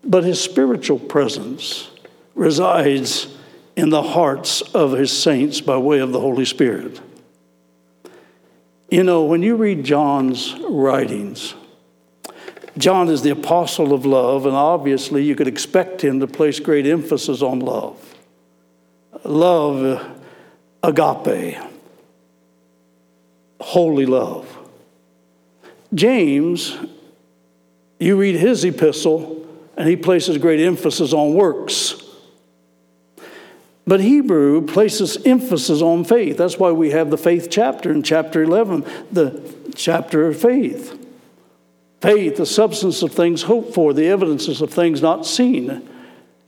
[0.03, 1.91] But his spiritual presence
[2.35, 3.35] resides
[3.77, 7.01] in the hearts of his saints by way of the Holy Spirit.
[8.91, 11.55] You know, when you read John's writings,
[12.77, 16.87] John is the apostle of love, and obviously you could expect him to place great
[16.87, 18.15] emphasis on love.
[19.23, 20.15] Love, uh,
[20.83, 21.57] agape,
[23.61, 24.59] holy love.
[25.95, 26.77] James,
[28.01, 31.95] you read his epistle, and he places great emphasis on works.
[33.87, 36.39] But Hebrew places emphasis on faith.
[36.39, 41.04] That's why we have the faith chapter in chapter 11, the chapter of faith.
[42.05, 45.89] Faith, the substance of things hoped for, the evidences of things not seen.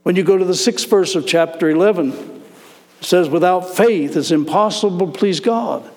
[0.03, 4.29] When you go to the sixth verse of chapter 11, it says, Without faith, it's
[4.29, 5.89] impossible to please God.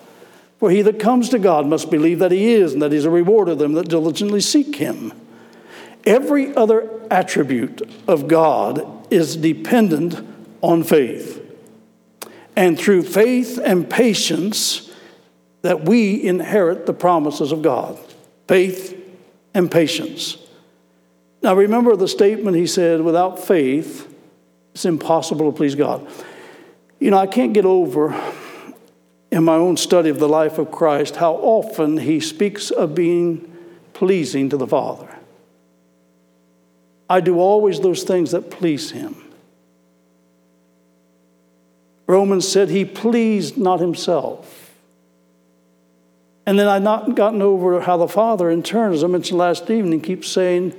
[0.57, 3.11] For he that comes to God must believe that he is, and that he's a
[3.11, 5.13] rewarder of them that diligently seek him.
[6.07, 10.27] Every other attribute of God is dependent
[10.63, 11.39] on faith.
[12.55, 14.91] And through faith and patience,
[15.61, 17.99] that we inherit the promises of God.
[18.47, 18.90] Faith
[19.53, 20.37] and patience.
[21.41, 24.13] Now, remember the statement he said without faith,
[24.73, 26.07] it's impossible to please God.
[26.99, 28.15] You know, I can't get over
[29.31, 33.51] in my own study of the life of Christ how often he speaks of being
[33.93, 35.07] pleasing to the Father.
[37.09, 39.15] I do always those things that please him.
[42.07, 44.60] Romans said he pleased not himself.
[46.45, 49.69] And then I've not gotten over how the Father, in turn, as I mentioned last
[49.69, 50.73] evening, keeps saying,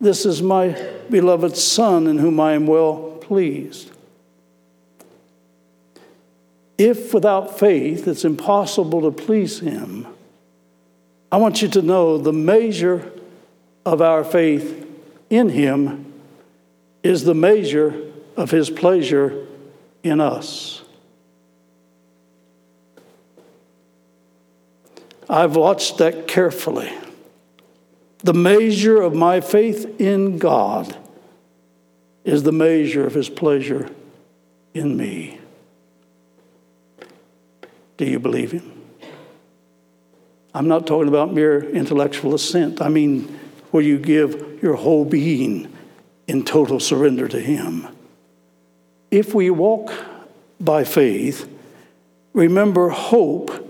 [0.00, 0.80] This is my
[1.10, 3.90] beloved Son in whom I am well pleased.
[6.78, 10.06] If without faith it's impossible to please Him,
[11.32, 13.12] I want you to know the measure
[13.84, 14.86] of our faith
[15.30, 16.12] in him
[17.02, 19.46] is the measure of his pleasure
[20.02, 20.79] in us.
[25.30, 26.92] I've watched that carefully.
[28.24, 30.96] The measure of my faith in God
[32.24, 33.88] is the measure of his pleasure
[34.74, 35.38] in me.
[37.96, 38.72] Do you believe him?
[40.52, 42.82] I'm not talking about mere intellectual assent.
[42.82, 43.38] I mean,
[43.70, 45.72] where you give your whole being
[46.26, 47.86] in total surrender to him.
[49.12, 49.92] If we walk
[50.58, 51.48] by faith,
[52.32, 53.69] remember hope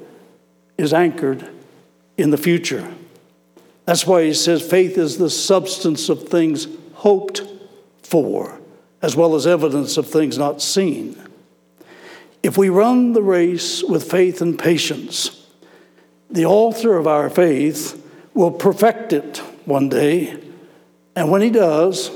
[0.81, 1.49] is anchored
[2.16, 2.93] in the future.
[3.85, 7.43] That's why he says faith is the substance of things hoped
[8.03, 8.61] for,
[9.03, 11.16] as well as evidence of things not seen.
[12.43, 15.47] If we run the race with faith and patience,
[16.31, 18.03] the author of our faith
[18.33, 20.41] will perfect it one day.
[21.14, 22.11] And when he does,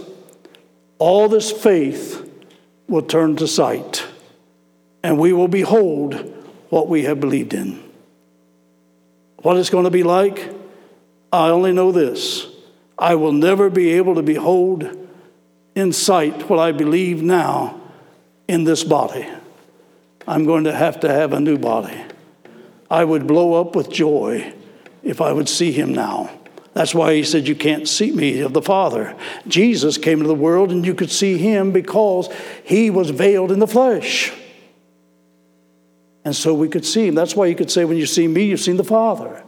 [0.98, 2.30] all this faith
[2.88, 4.06] will turn to sight,
[5.02, 6.32] and we will behold
[6.70, 7.83] what we have believed in.
[9.44, 10.54] What it's going to be like,
[11.30, 12.46] I only know this
[12.98, 14.88] I will never be able to behold
[15.74, 17.78] in sight what I believe now
[18.48, 19.28] in this body.
[20.26, 22.00] I'm going to have to have a new body.
[22.90, 24.54] I would blow up with joy
[25.02, 26.30] if I would see him now.
[26.72, 29.14] That's why he said, You can't see me of the Father.
[29.46, 32.30] Jesus came to the world and you could see him because
[32.64, 34.32] he was veiled in the flesh.
[36.24, 37.14] And so we could see him.
[37.14, 39.44] That's why you could say, When you see me, you've seen the Father.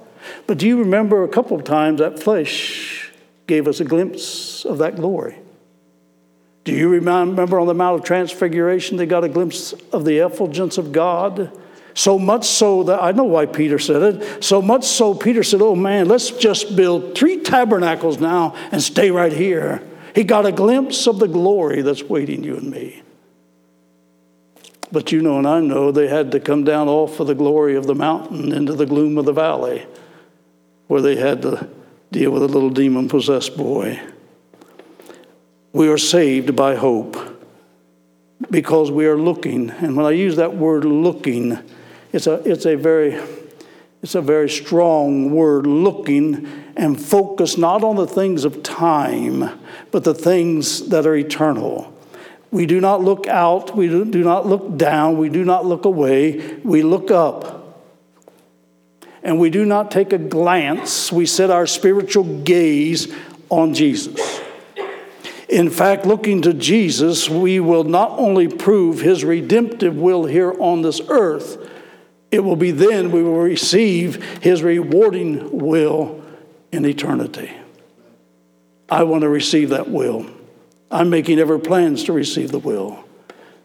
[0.47, 3.13] But do you remember a couple of times that flesh
[3.47, 5.39] gave us a glimpse of that glory?
[6.65, 10.79] Do you remember on the Mount of Transfiguration, they got a glimpse of the effulgence
[10.79, 11.57] of God?
[11.95, 14.45] So much so that I know why Peter said it.
[14.45, 19.11] So much so, Peter said, Oh man, let's just build three tabernacles now and stay
[19.11, 19.83] right here.
[20.15, 23.03] He got a glimpse of the glory that's waiting you and me.
[24.93, 27.75] But you know, and I know they had to come down off of the glory
[27.77, 29.87] of the mountain into the gloom of the valley
[30.87, 31.69] where they had to
[32.13, 34.01] deal with a little demon possessed boy.
[35.73, 37.17] We are saved by hope
[38.51, 39.71] because we are looking.
[39.71, 41.59] And when I use that word looking,
[42.13, 43.21] it's a, it's a very
[44.03, 49.59] it's a very strong word, looking and focus not on the things of time,
[49.91, 51.96] but the things that are eternal.
[52.51, 56.59] We do not look out, we do not look down, we do not look away,
[56.63, 57.57] we look up.
[59.23, 63.13] And we do not take a glance, we set our spiritual gaze
[63.49, 64.41] on Jesus.
[65.49, 70.83] In fact, looking to Jesus, we will not only prove his redemptive will here on
[70.83, 71.69] this earth,
[72.31, 76.23] it will be then we will receive his rewarding will
[76.73, 77.51] in eternity.
[78.89, 80.36] I want to receive that will.
[80.91, 83.05] I'm making every plans to receive the will.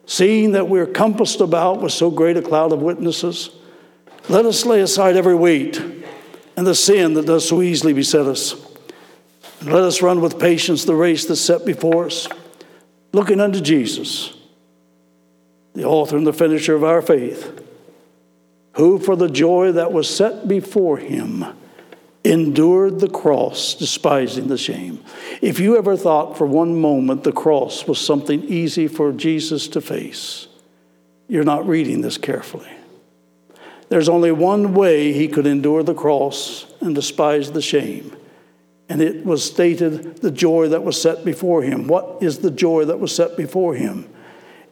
[0.06, 3.52] Seeing that we're compassed about with so great a cloud of witnesses,
[4.30, 5.80] let us lay aside every weight
[6.58, 8.56] and the sin that does so easily beset us
[9.64, 12.28] let us run with patience the race that's set before us,
[13.14, 14.34] looking unto Jesus,
[15.74, 17.62] the author and the finisher of our faith,
[18.74, 21.46] who for the joy that was set before him
[22.24, 25.04] endured the cross, despising the shame.
[25.42, 29.82] If you ever thought for one moment the cross was something easy for Jesus to
[29.82, 30.48] face,
[31.28, 32.70] you're not reading this carefully.
[33.90, 38.16] There's only one way he could endure the cross and despise the shame
[38.92, 41.88] and it was stated the joy that was set before him.
[41.88, 44.06] What is the joy that was set before him?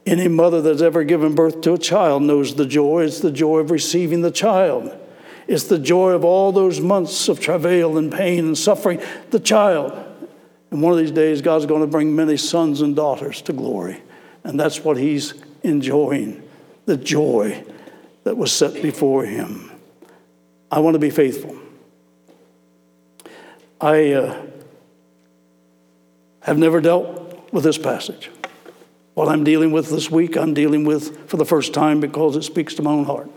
[0.05, 3.05] Any mother that's ever given birth to a child knows the joy.
[3.05, 4.91] It's the joy of receiving the child.
[5.49, 9.91] It's the joy of all those months of travail and pain and suffering, the child.
[10.69, 13.99] And one of these days, God's going to bring many sons and daughters to glory.
[14.43, 15.33] And that's what he's
[15.63, 16.43] enjoying
[16.85, 17.63] the joy
[18.25, 19.71] that was set before him.
[20.71, 21.57] I want to be faithful.
[23.81, 24.45] I uh,
[26.41, 28.29] have never dealt with this passage.
[29.15, 32.43] What I'm dealing with this week, I'm dealing with for the first time because it
[32.43, 33.31] speaks to my own heart.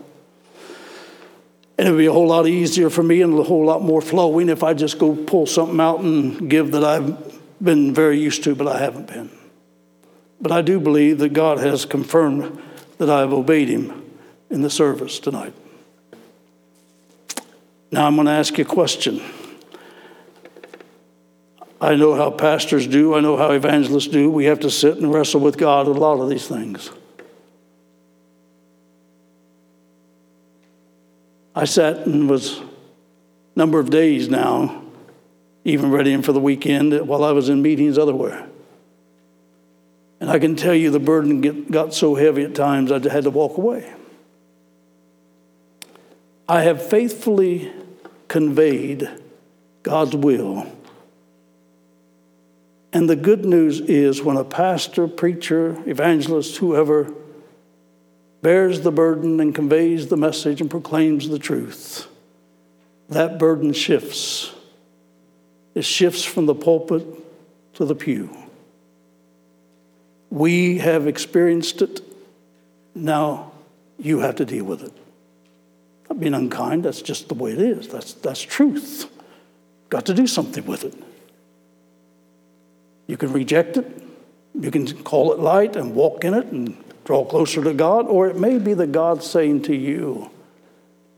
[1.77, 4.01] And it would be a whole lot easier for me and a whole lot more
[4.01, 8.43] flowing if I just go pull something out and give that I've been very used
[8.43, 9.31] to, but I haven't been.
[10.39, 12.61] But I do believe that God has confirmed
[12.97, 14.03] that I have obeyed Him
[14.49, 15.53] in the service tonight.
[17.91, 19.21] Now I'm going to ask you a question.
[21.79, 24.31] I know how pastors do, I know how evangelists do.
[24.31, 26.89] We have to sit and wrestle with God a lot of these things.
[31.55, 32.61] I sat and was
[33.55, 34.83] number of days now,
[35.63, 38.47] even readying for the weekend while I was in meetings otherwhere.
[40.19, 43.25] And I can tell you the burden get, got so heavy at times I had
[43.25, 43.93] to walk away.
[46.47, 47.71] I have faithfully
[48.27, 49.09] conveyed
[49.83, 50.65] God's will
[52.93, 57.11] And the good news is when a pastor, preacher, evangelist, whoever
[58.43, 62.07] bears the burden and conveys the message and proclaims the truth,
[63.09, 64.53] that burden shifts.
[65.73, 67.05] It shifts from the pulpit
[67.75, 68.29] to the pew.
[70.29, 72.01] We have experienced it.
[72.93, 73.53] Now
[73.97, 74.93] you have to deal with it.
[76.09, 77.87] Not being unkind, that's just the way it is.
[77.87, 79.09] That's, that's truth.
[79.89, 80.93] Got to do something with it.
[83.07, 84.03] You can reject it,
[84.59, 88.27] you can call it light and walk in it and draw closer to God, or
[88.27, 90.29] it may be that God's saying to you,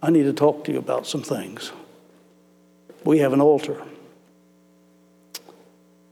[0.01, 1.71] I need to talk to you about some things.
[3.03, 3.81] We have an altar.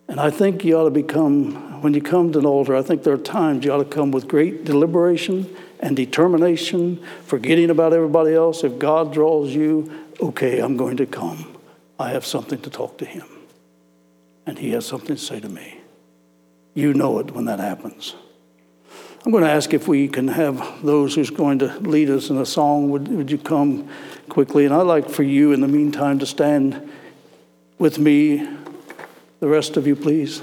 [0.07, 3.03] And I think you ought to become, when you come to an altar, I think
[3.03, 8.34] there are times you ought to come with great deliberation and determination, forgetting about everybody
[8.34, 8.63] else.
[8.63, 11.57] If God draws you, okay, I'm going to come.
[11.99, 13.26] I have something to talk to Him
[14.45, 15.80] and he has something to say to me.
[16.74, 18.15] You know it when that happens.
[19.26, 22.38] I'm going to ask if we can have those who's going to lead us in
[22.38, 22.89] a song.
[22.89, 23.88] Would, would you come
[24.28, 24.65] quickly?
[24.65, 26.91] And I'd like for you, in the meantime, to stand
[27.78, 28.45] with me.
[29.39, 30.41] The rest of you, please.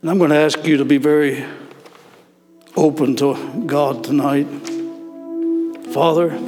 [0.00, 1.44] And I'm going to ask you to be very
[2.76, 4.46] open to God tonight.
[5.92, 6.38] Father,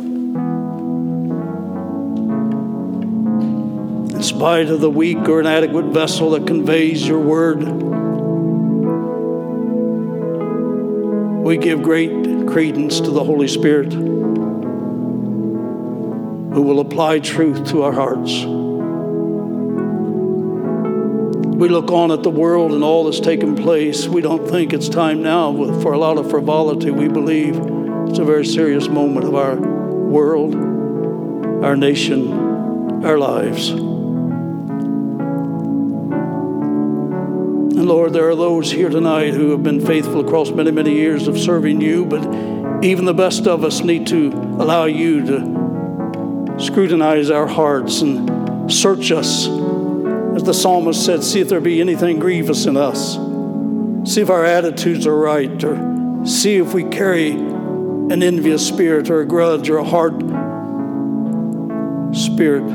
[4.21, 7.63] in spite of the weak or inadequate vessel that conveys your word,
[11.43, 12.11] we give great
[12.47, 14.11] credence to the Holy Spirit who
[16.61, 18.45] will apply truth to our hearts.
[21.57, 24.07] We look on at the world and all that's taken place.
[24.07, 26.91] We don't think it's time now for a lot of frivolity.
[26.91, 27.57] We believe
[28.07, 30.55] it's a very serious moment of our world,
[31.65, 33.90] our nation, our lives.
[37.81, 41.27] And Lord, there are those here tonight who have been faithful across many, many years
[41.29, 47.31] of serving you, but even the best of us need to allow you to scrutinize
[47.31, 52.67] our hearts and search us as the psalmist said, see if there be anything grievous
[52.67, 53.15] in us.
[54.05, 59.23] See if our attitudes are right, or see if we carry an envious spirit, or
[59.23, 60.21] a grudge, or a hard
[62.15, 62.69] spirit.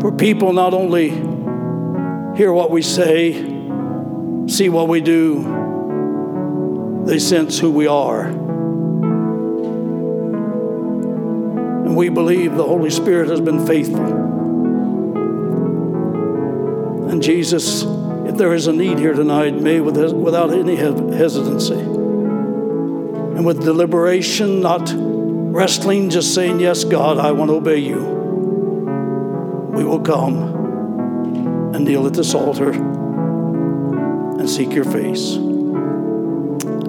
[0.00, 1.35] For people not only
[2.36, 3.32] hear what we say,
[4.46, 8.26] see what we do, they sense who we are.
[11.86, 14.04] And we believe the Holy Spirit has been faithful.
[17.08, 17.84] And Jesus,
[18.26, 24.60] if there is a need here tonight, may with, without any hesitancy and with deliberation,
[24.60, 28.02] not wrestling, just saying, Yes, God, I want to obey you.
[29.74, 30.65] We will come
[31.76, 35.36] and kneel at this altar and seek your face.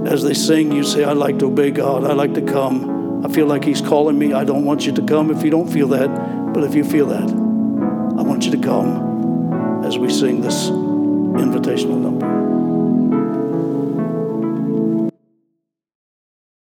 [0.10, 2.06] As they sing, you say, I'd like to obey God.
[2.06, 3.26] I'd like to come.
[3.26, 4.32] I feel like He's calling me.
[4.32, 6.54] I don't want you to come if you don't feel that.
[6.54, 12.00] But if you feel that, I want you to come as we sing this invitational
[12.00, 12.47] number.